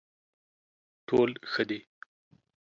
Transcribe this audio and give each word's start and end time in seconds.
ټول 1.07 1.29
ښه 1.51 1.63
دي. 1.69 1.79